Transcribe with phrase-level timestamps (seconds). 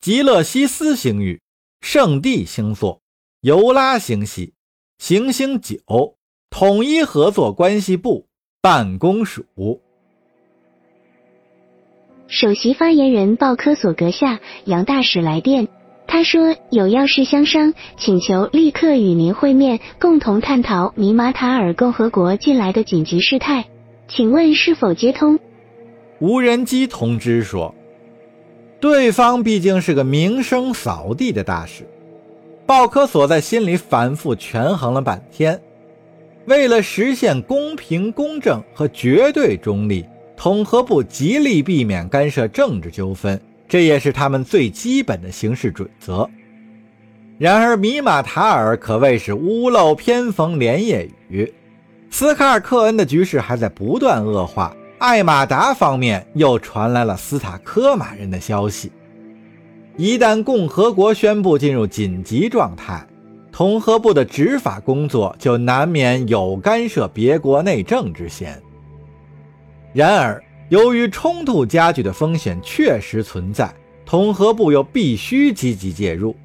[0.00, 1.42] 极乐西斯星域、
[1.82, 3.02] 圣地星座、
[3.42, 4.54] 尤拉星系、
[4.96, 5.76] 行星九
[6.48, 8.26] 统一合作关系部
[8.62, 9.44] 办公署。
[12.28, 15.68] 首席发言人鲍科索阁下杨大使来电，
[16.06, 23.68] 他说有要事相商，请求立刻与您会面，共同探讨米马塔尔共和国近来的紧急事态，
[24.08, 25.38] 请问是否接通？
[26.20, 27.74] 无人机通知说，
[28.80, 31.84] 对方毕竟是个名声扫地的大使，
[32.64, 35.60] 鲍科索在心里反复权衡了半天，
[36.46, 40.04] 为了实现公平公正和绝对中立。
[40.36, 46.26] 统合部极力避免干涉政治纠纷，这也是他们最基本的行事准则。
[47.36, 51.52] 然而，米马塔尔可谓是屋漏偏逢连夜雨，
[52.10, 54.74] 斯卡尔克恩的局势还在不断恶化。
[55.00, 58.92] 艾马达方面又传来了斯塔科马人的消息：
[59.96, 63.02] 一旦共和国宣布进入紧急状态，
[63.50, 68.60] 统合部的执法工作就难免有干涉别国内政之嫌。
[69.94, 73.72] 然而，由于冲突加剧的风险确实存在，
[74.04, 76.36] 统合部又必须积极介入，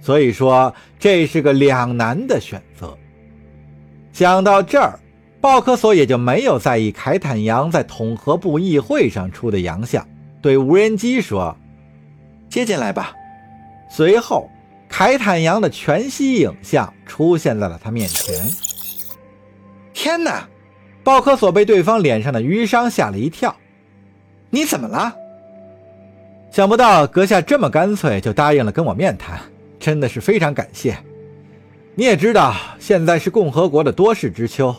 [0.00, 2.92] 所以说这是个两难的选择。
[4.12, 4.98] 想到这儿，
[5.40, 10.06] 鲍克索也就没有在意凯坦扬在统合部议会上出的洋相，
[10.42, 11.56] 对无人机说
[12.50, 13.14] ：“接进来吧。”
[13.90, 14.50] 随后，
[14.88, 18.34] 凯坦扬的全息影像出现在了他面前。
[19.94, 20.46] 天哪！
[21.02, 23.56] 鲍克索被对方脸上的淤伤吓了一跳
[24.50, 25.16] ，“你怎么了？”
[26.52, 29.40] 想不到阁下这么干脆就答应了跟我面谈，
[29.78, 30.98] 真的是非常感谢。
[31.94, 34.74] 你也知道现在是共和国的多事之秋，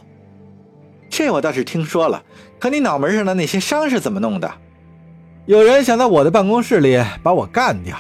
[1.12, 2.24] 这我倒是听说了。
[2.58, 4.52] 可你脑门上的那些伤是怎么弄的？
[5.46, 7.98] 有人想在我的办公室里把我干掉。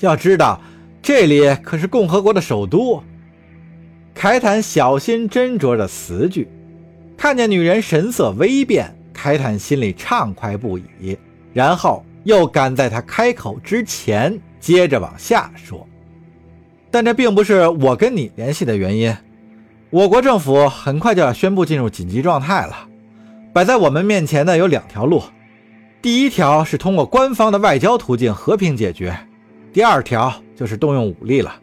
[0.00, 0.60] 要知道，
[1.00, 3.02] 这里可是共和国的首都。
[4.14, 6.48] 凯坦小心斟酌着词句。
[7.16, 11.16] 看见女人神色微变，凯坦心里畅快不已，
[11.54, 15.86] 然后又赶在她开口之前接着往下说
[16.90, 19.16] ：“但这并不是我跟你联系的原因。
[19.90, 22.76] 我国政府很快就要宣布进入紧急状态了，
[23.52, 25.22] 摆在我们面前的有两条路：
[26.02, 29.12] 第一条是通过官方的外交途径和平解决；
[29.72, 31.54] 第二条就是动用武力了。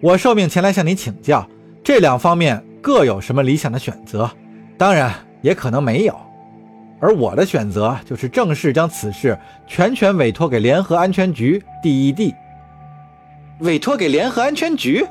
[0.00, 1.48] 我受命前来向你请教，
[1.82, 4.30] 这两方面。”各有什么理想的选择，
[4.78, 5.12] 当然
[5.42, 6.16] 也可能没有。
[7.00, 9.36] 而我的选择就是正式将此事
[9.66, 12.32] 全权委托给联合安全局 （DED）。
[13.58, 15.04] 委托给联合安全局？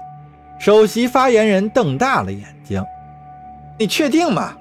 [0.60, 2.84] 首席发言人瞪大了眼睛
[3.78, 4.58] ：“你确定吗？”“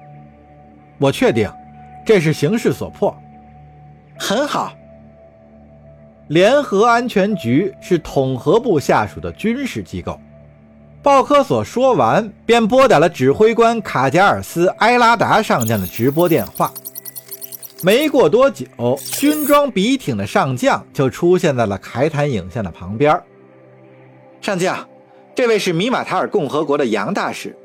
[0.99, 1.51] 我确定，
[2.05, 3.15] 这是形势所迫。
[4.17, 4.73] ”“很好。”
[6.29, 10.19] 联合安全局是统合部下属的军事机构。
[11.01, 16.71] 鲍科索说完，便拨打了指挥官卡加尔斯·埃拉达上将的直播电话。
[17.81, 18.65] 没过多久，
[19.13, 23.17] 军装笔挺的上将就出现在了凯坦影像的旁边。
[24.41, 24.85] 上将，
[25.37, 27.55] 这位是米马塔尔共和国的杨大使。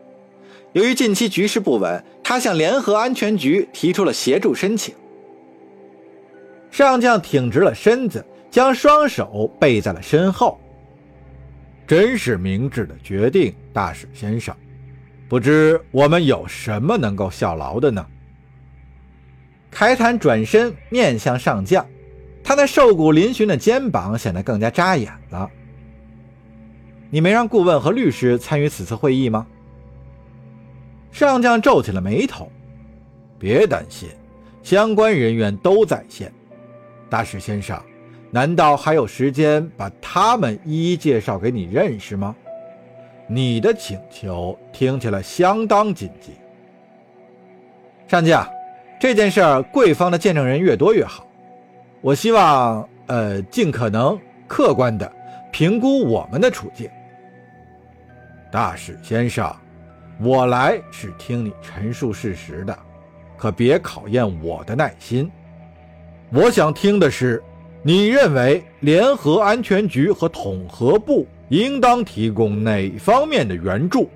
[0.75, 4.95] 由于近期局势不稳，他向联合安全局提出了协助申请。
[6.71, 10.61] 上将挺直了身子，将双手背在了身后。
[11.87, 14.55] 真是明智的决定，大使先生。
[15.27, 18.05] 不知我们有什么能够效劳的呢？
[19.71, 21.87] 凯坦转身面向上将，
[22.45, 25.51] 他那瘦骨嶙峋的肩膀显得更加扎眼了。
[27.15, 29.47] 你没让顾问和律师参与此次会议吗？
[31.11, 32.51] 上将皱起了眉头。
[33.39, 34.09] 别担心，
[34.63, 36.33] 相关人员都在线。
[37.11, 37.79] 大使先生。
[38.31, 42.35] 难道还有时间把他们一一介绍给你认识吗？
[43.27, 46.33] 你的请求听起来相当紧急。
[48.09, 48.49] 上将，
[48.99, 51.27] 这件事儿贵方的见证人越多越好。
[52.01, 54.19] 我希望，呃，尽可能
[54.49, 55.13] 客观的
[55.51, 56.89] 评估我们的处境。
[58.53, 59.53] 大使先生，
[60.21, 62.79] 我来是听你陈述事实的，
[63.37, 65.29] 可别考验我的耐心。
[66.31, 67.43] 我想听的是。
[67.85, 74.09] 你认为联合安全局和统合部应当提供哪方面的援助？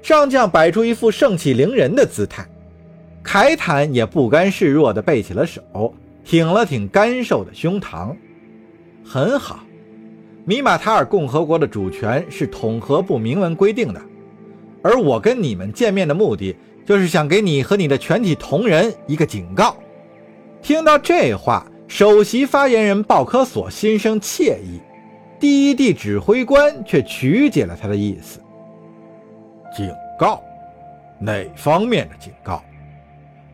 [0.00, 2.48] 上将摆出一副盛气凌人的姿态，
[3.22, 5.92] 凯坦也不甘示弱地背起了手，
[6.24, 8.16] 挺了挺干瘦的胸膛。
[9.04, 9.65] 很好，
[10.46, 14.00] 米马塔尔共和国的主权是统合部明文规定的，
[14.80, 19.76] 而我跟你们见面的目的，就是想给你和你的全体同仁一个警告。
[20.62, 21.66] 听到这话。
[21.88, 24.80] 首席发言人鲍科索心生惬意，
[25.38, 28.40] 第一地指挥官却曲解了他的意思。
[29.72, 29.88] 警
[30.18, 30.42] 告？
[31.20, 32.60] 哪方面的警告？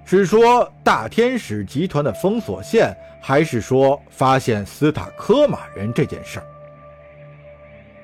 [0.06, 6.46] 是说大天使集团的封锁线，还是说发现斯塔科马人这件事儿？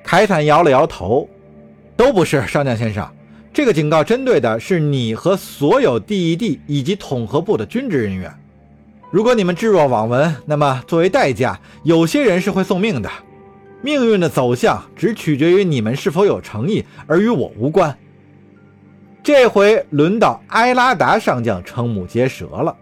[0.09, 1.29] 凯坦摇了摇头，
[1.95, 3.07] 都不是，上将先生。
[3.53, 8.33] 这个警告针对的是你和所有 DED 以及统合部的军职人员。
[9.11, 13.11] 如果你们置若罔闻，那么作为代价，有些人是会送命的。
[13.83, 17.95] 命运的走向只取决于你们是否有诚意，而与我无关。
[19.21, 22.75] 这回轮到埃拉达上将瞠目结舌了。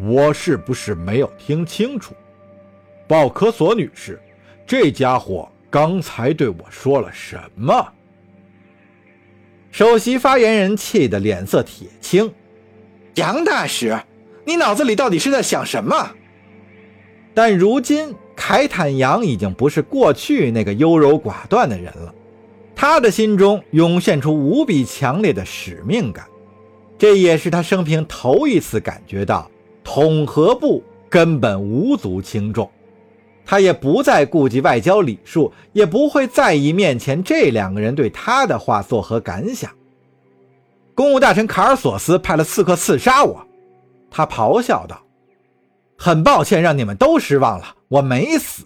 [0.00, 2.16] 我是不是没有听清楚？
[3.06, 4.20] 鲍科索女士，
[4.66, 7.84] 这家伙刚才对我说了什么？
[9.72, 12.32] 首席发言人气得脸色铁青。
[13.16, 14.00] 杨大使。
[14.44, 16.12] 你脑子里到底是在想什么？
[17.34, 22.14] 但如今凯坦扬已经不是过去那个优柔寡断的人了，
[22.76, 26.24] 他的心中涌现出无比强烈的使命感，
[26.96, 29.50] 这也是他生平头一次感觉到
[29.82, 32.70] 统合部根本无足轻重。
[33.46, 39.70] 他也不再顾及外交礼数，也不会在意面前这两个人对他的话作何感想。
[40.94, 43.46] 公务大臣卡尔索斯派了刺客刺杀我。
[44.10, 45.02] 他咆哮道
[45.98, 47.74] ：“很抱歉，让你们都失望了。
[47.88, 48.64] 我没死。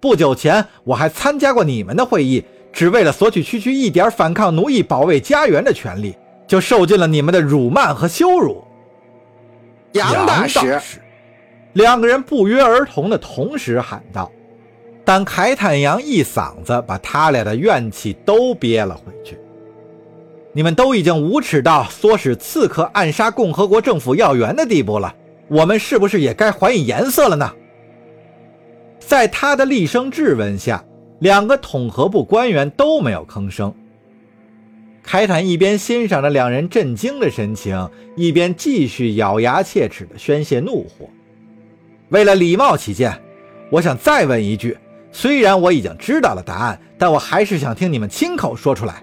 [0.00, 6.16] 不久前我还参加过你们的会议，只为了索取区区一点反抗奴役、保卫家园的权利，
[6.46, 8.62] 就受尽了你们的辱骂和羞辱。”
[9.94, 10.80] 杨大使，
[11.74, 14.30] 两个人不约而同的同时喊道，
[15.04, 19.38] 但凯坦扬一嗓子把他俩的怨气都憋了回去。
[20.52, 25.14] 你们都已经无耻到唆使刺客暗杀共和国政府要员的地步了，
[25.48, 27.50] 我们是不是也该还以颜色了呢？
[28.98, 30.84] 在他的厉声质问下，
[31.20, 33.74] 两个统合部官员都没有吭声。
[35.02, 41.08] 凯坦一边欣赏着两人震惊的神情，一边继续咬牙切齿地宣泄怒火。
[42.12, 43.18] 为了礼貌起见，
[43.70, 44.76] 我想再问一句：
[45.12, 49.02] 虽然我已经知道了答案，但我还是想听你们亲口说出来。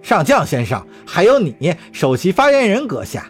[0.00, 3.26] 上将先生，还有你，首席发言人阁下，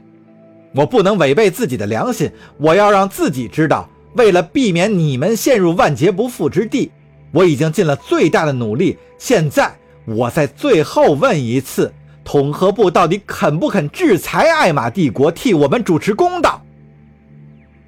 [0.75, 6.93] 我不能违背自己的良心，我要让自己知道，为了避免你们陷入万劫不复之地，
[7.33, 8.99] 我已经尽了最大的努力。
[9.17, 9.75] 现在，
[10.05, 11.91] 我在最后问一次，
[12.23, 16.63] 统合部到底肯不肯制裁艾玛帝国，替我们主持公道？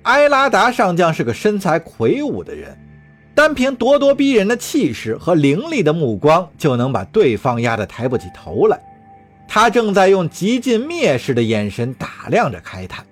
[0.04, 2.76] 埃拉达上将是个身材魁梧的人。
[3.34, 8.78] 单凭咄咄逼人的气势和凌厉的目光，就能把对方压得抬不起头来。
[9.48, 13.04] 他正在用极尽蔑视的眼神打量着开坦。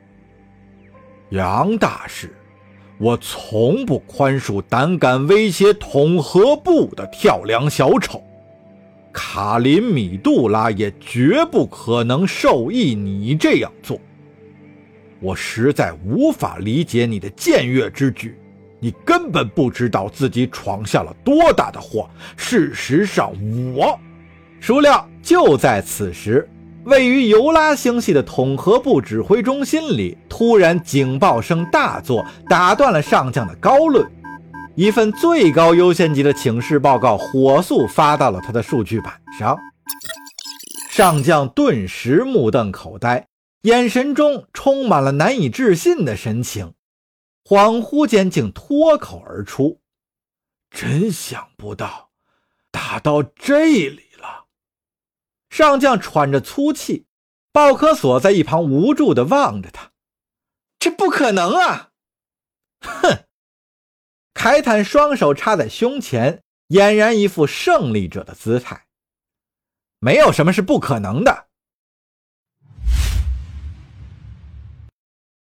[1.30, 2.34] 杨大师，
[2.98, 8.22] 我从不宽恕胆敢威胁统合部的跳梁小丑。
[9.12, 13.98] 卡林米杜拉也绝不可能授意你这样做。
[15.20, 18.36] 我实在无法理解你的僭越之举。
[18.78, 22.08] 你根本不知道自己闯下了多大的祸。
[22.36, 23.30] 事实上，
[23.74, 23.98] 我……
[24.58, 26.48] 孰料就在此时，
[26.84, 34.10] 位于尤拉星系的统合部指挥中心里，突然警报声大作，打断了上将的高论。
[34.74, 39.58] 一份最高优先级的请示报告火速发到了他的数据板上。
[40.88, 43.26] 上将顿时目瞪口呆，
[43.62, 46.74] 眼神中充满了难以置信的神情。
[47.44, 49.82] 恍惚间，竟脱口而出
[50.70, 52.10] ：“真想不到，
[52.70, 54.46] 打到这里了。”
[55.50, 57.06] 上将喘着粗气，
[57.50, 59.90] 鲍科索在一旁无助地望着他
[60.78, 61.90] ：“这不可能啊！”
[62.80, 63.24] 哼！
[64.32, 68.86] 凯坦双手插在胸前，俨然一副胜利者的姿态
[69.98, 71.48] ：“没有什么是不可能的。”